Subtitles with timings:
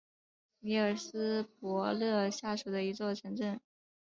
[0.61, 3.59] 米尔斯伯勒下属的一座城镇。